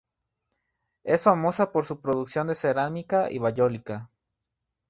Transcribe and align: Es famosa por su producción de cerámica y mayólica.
Es 1.03 1.21
famosa 1.21 1.71
por 1.71 1.85
su 1.85 2.01
producción 2.01 2.47
de 2.47 2.55
cerámica 2.55 3.29
y 3.29 3.39
mayólica. 3.39 4.09